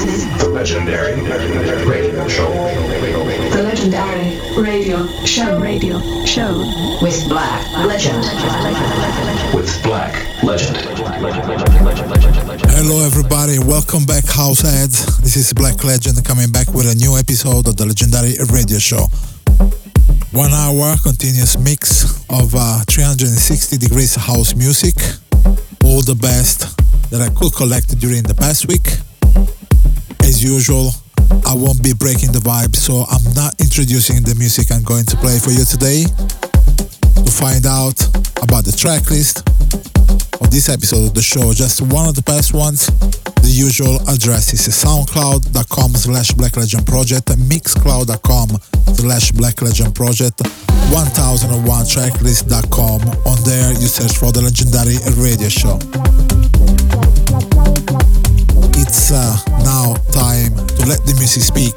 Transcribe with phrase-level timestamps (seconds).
[0.00, 1.20] This is the legendary
[1.84, 2.48] radio show.
[2.48, 6.56] The legendary radio show radio show
[7.02, 8.24] with Black Legend.
[9.52, 10.78] With Black Legend.
[12.72, 15.18] Hello everybody, welcome back House Heads.
[15.18, 19.04] This is Black Legend coming back with a new episode of the legendary radio show.
[20.32, 24.94] One hour continuous mix of uh, 360 degrees house music.
[25.84, 26.74] All the best
[27.10, 28.88] that I could collect during the past week.
[30.40, 30.88] As usual,
[31.44, 35.16] I won't be breaking the vibe, so I'm not introducing the music I'm going to
[35.20, 36.08] play for you today.
[36.08, 38.00] To find out
[38.40, 39.44] about the track list
[40.40, 42.88] of this episode of the show, just one of the past ones,
[43.44, 48.48] the usual address is soundcloud.com slash blacklegendproject, mixcloud.com
[48.96, 50.40] slash blacklegendproject,
[50.88, 53.00] 1001tracklist.com.
[53.28, 55.76] On there, you search for the legendary radio show.
[58.92, 61.76] It's uh, now time to let the music speak.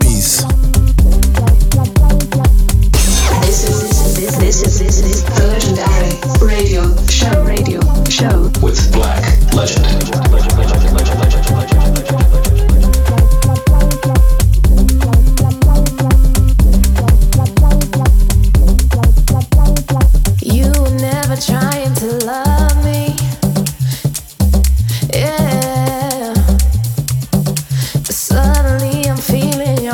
[0.00, 0.42] Peace.
[3.40, 6.10] This is this this is this is the legendary
[6.44, 9.22] radio show radio show with Black
[9.54, 10.13] Legend.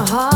[0.01, 0.30] Your heartbeat,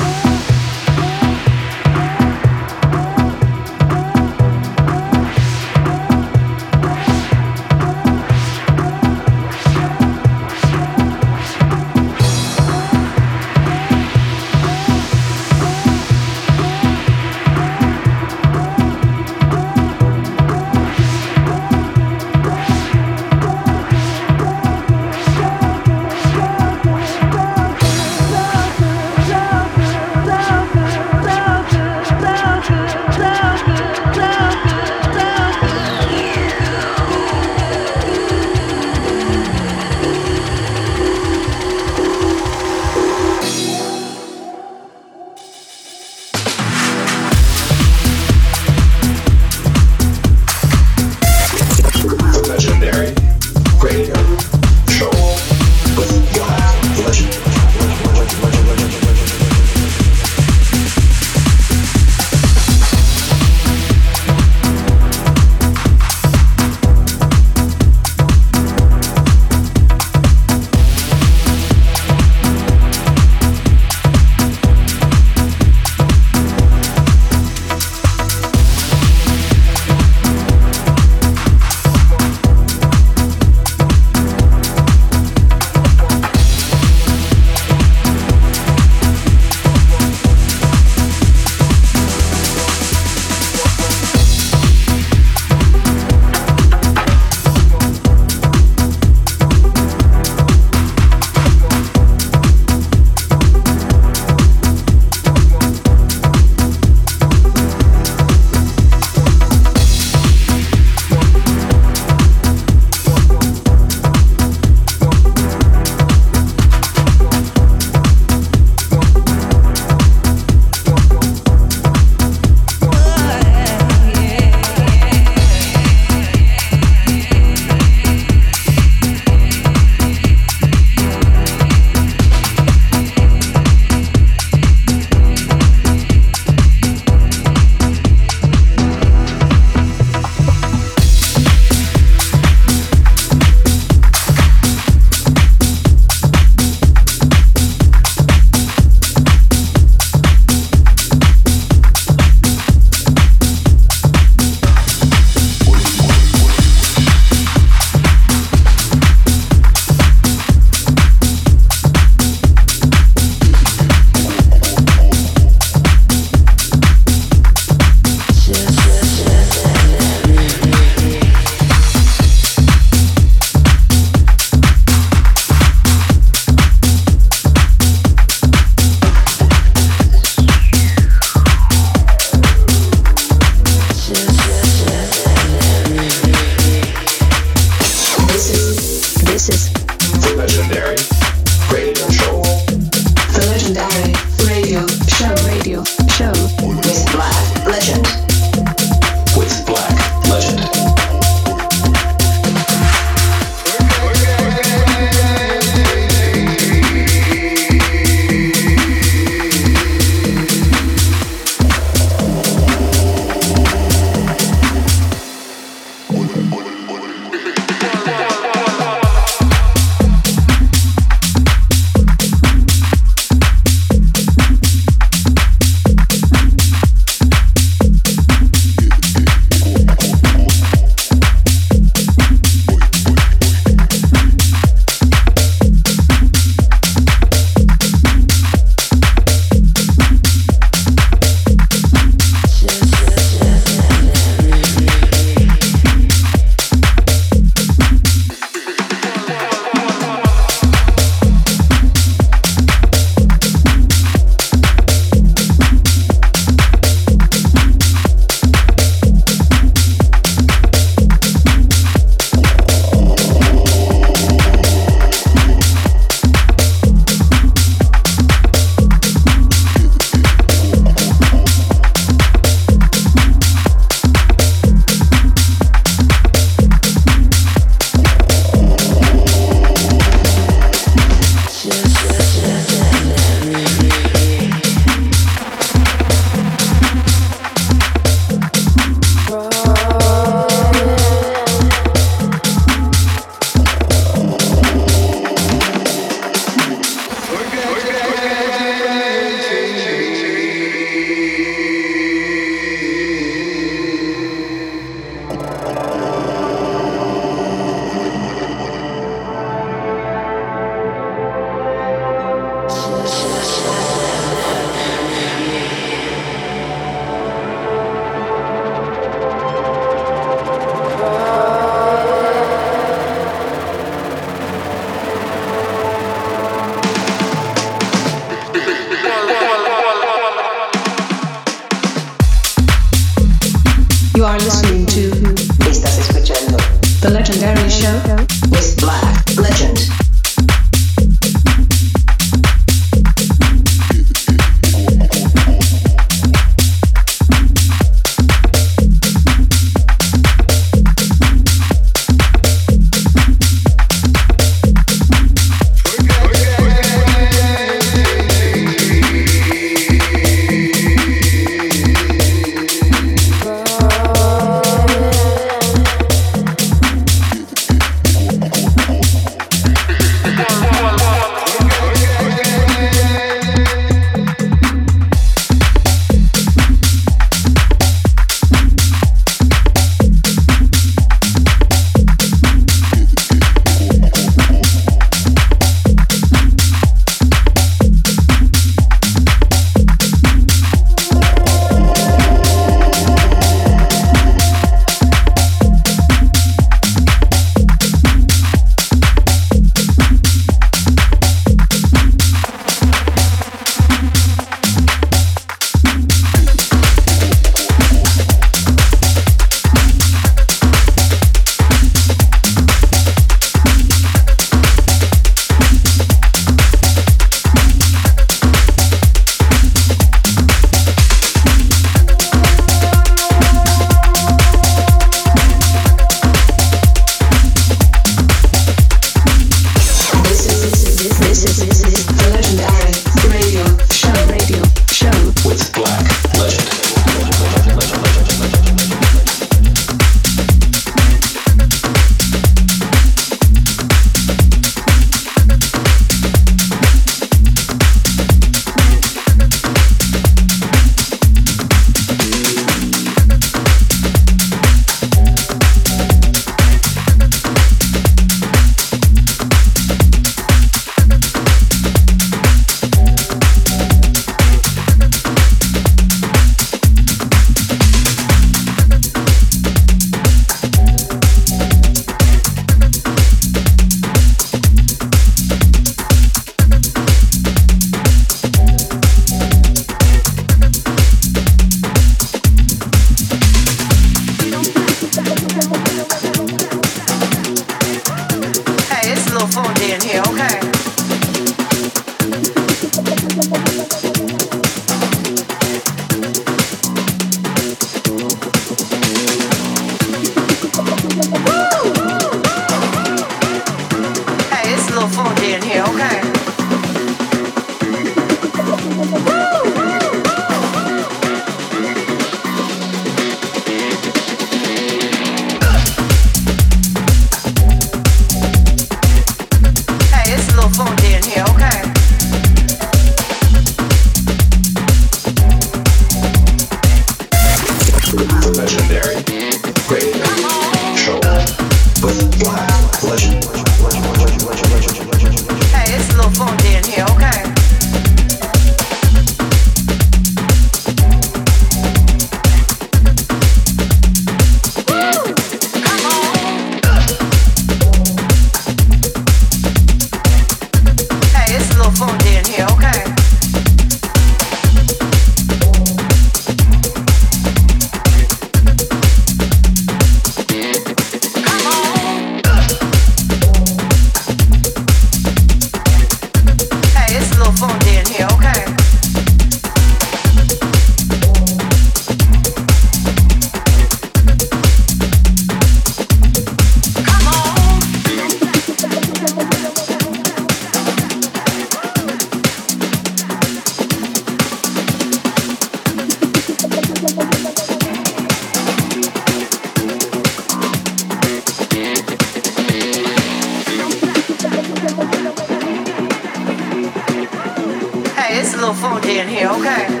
[599.17, 600.00] in here, okay?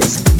[0.00, 0.33] Is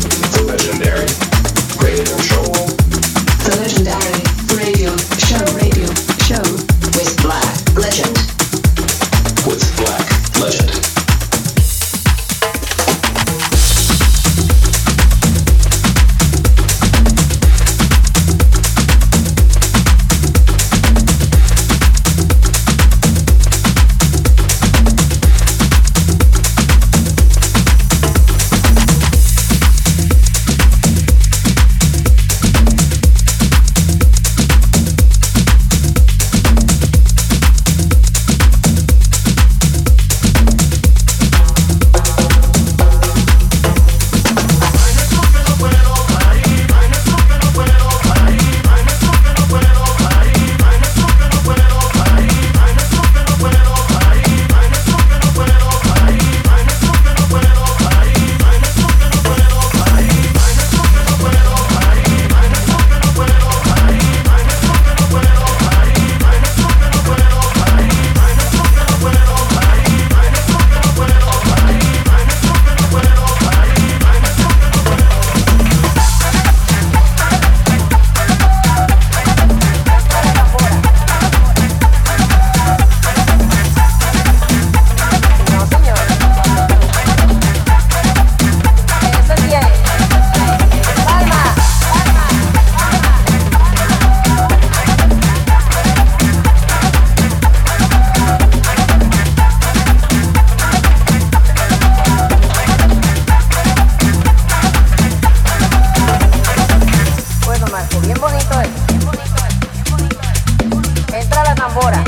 [111.74, 112.04] tambora.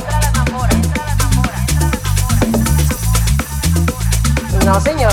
[4.65, 5.13] No, señor.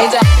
[0.00, 0.40] Is that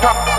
[0.00, 0.38] Exactly.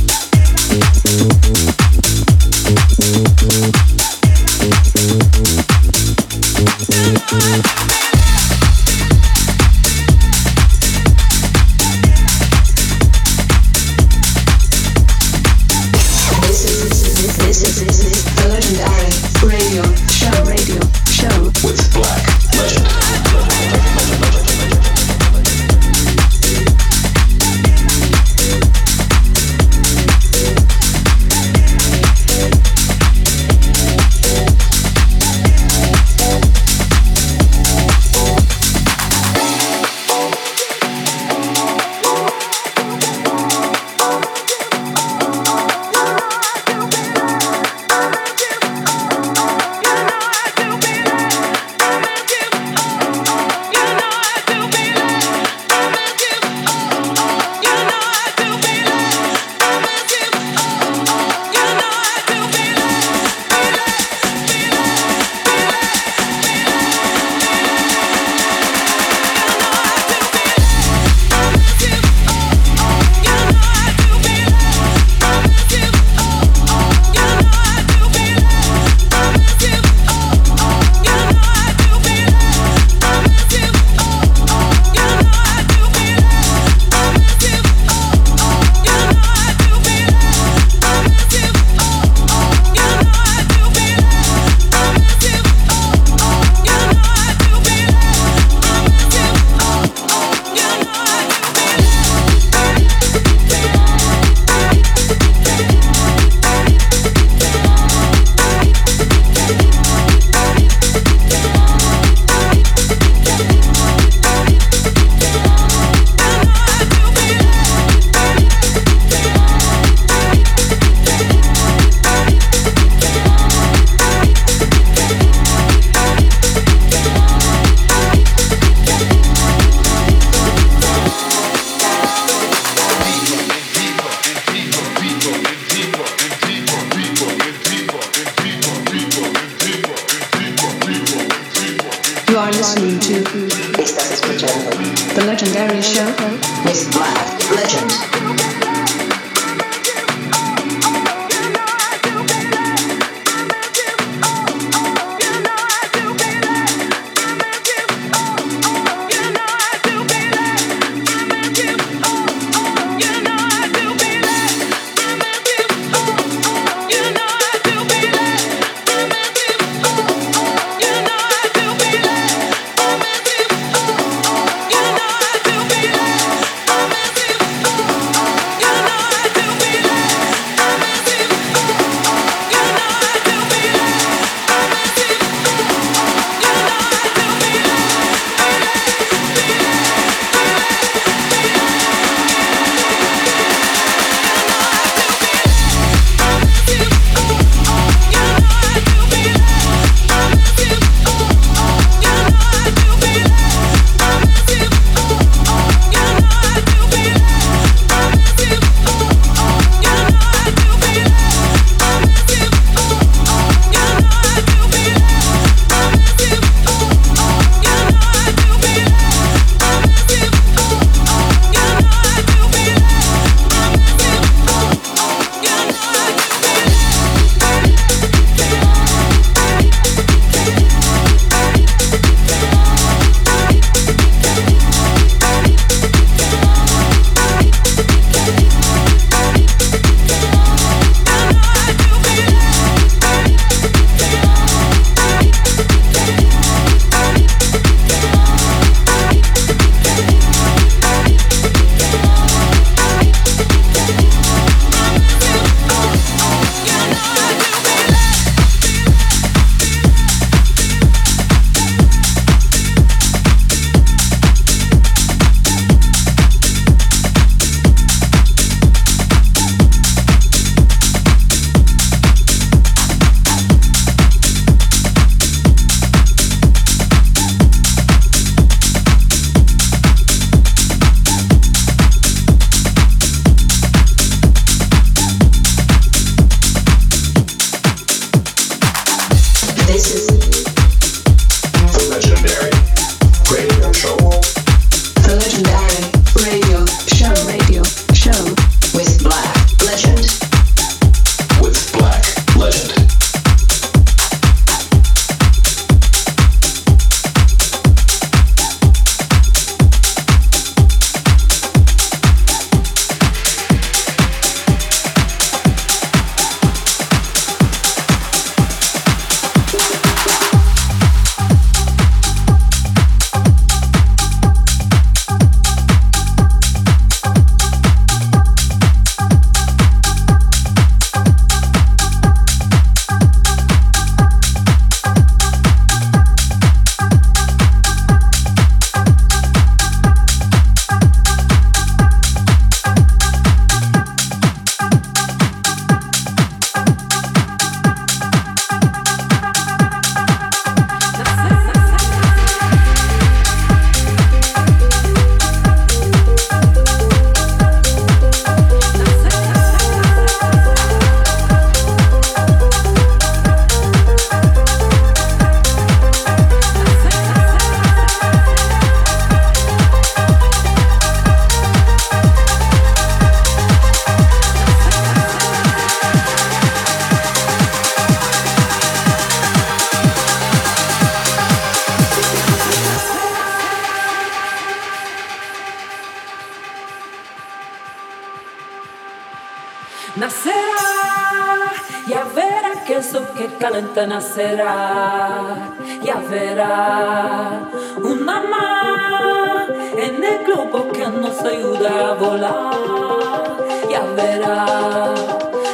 [389.95, 391.51] Nacerá,
[391.85, 395.35] ya verá que eso que calenta nacerá,
[395.83, 397.41] ya verá
[397.83, 403.37] una más en el globo que nos ayuda a volar,
[403.69, 404.93] ya verá,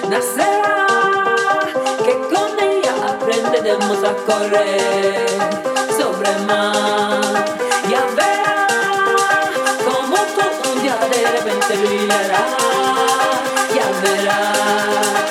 [0.07, 0.87] nacerá,
[2.05, 5.25] que con ella aprenderemos a correr
[5.97, 7.45] sobre el mar,
[7.89, 8.67] ya verá
[9.83, 12.45] como todo un día de repente brillará,
[14.05, 15.26] ya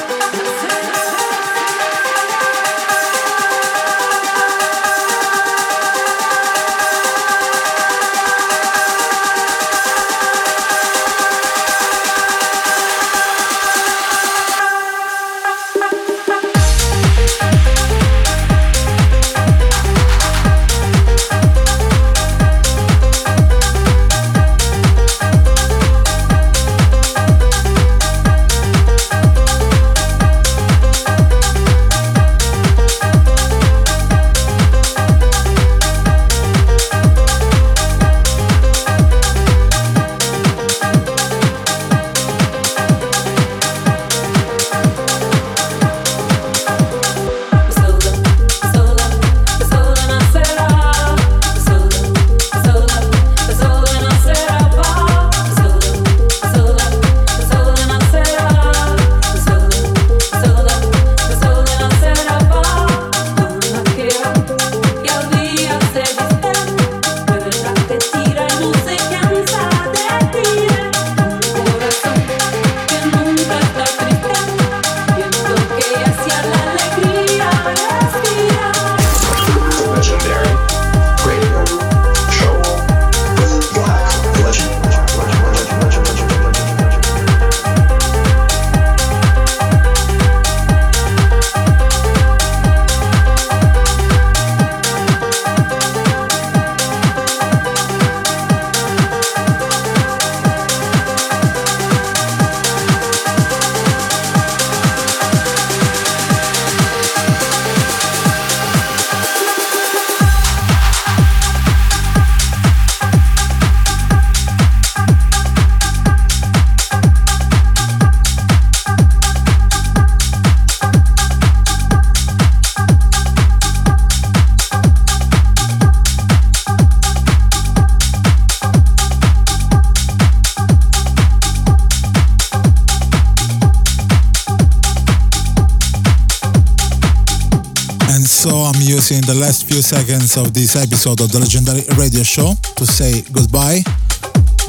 [139.27, 143.83] the last few seconds of this episode of the Legendary Radio Show to say goodbye.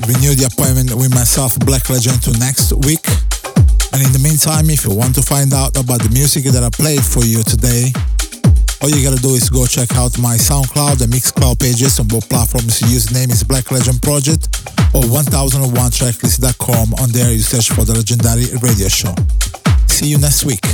[0.09, 3.05] Renew the appointment with myself, Black Legend, to next week.
[3.93, 6.73] And in the meantime, if you want to find out about the music that I
[6.73, 7.93] played for you today,
[8.81, 12.25] all you gotta do is go check out my SoundCloud and Mixcloud pages on both
[12.25, 12.81] platforms.
[12.81, 14.49] Username is Black Legend Project
[14.97, 16.97] or 1001tracklist.com.
[16.97, 19.13] On there, you search for the Legendary Radio Show.
[19.85, 20.65] See you next week.